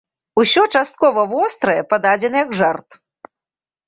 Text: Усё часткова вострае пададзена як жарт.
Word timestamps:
Усё 0.43 0.61
часткова 0.77 1.25
вострае 1.33 1.75
пададзена 1.91 2.37
як 2.45 2.57
жарт. 2.61 2.89